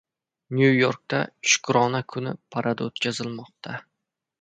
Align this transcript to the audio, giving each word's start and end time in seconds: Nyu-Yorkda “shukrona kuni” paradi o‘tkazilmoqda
Nyu-Yorkda 0.59 1.19
“shukrona 1.53 2.03
kuni” 2.15 2.35
paradi 2.57 2.89
o‘tkazilmoqda 2.91 3.79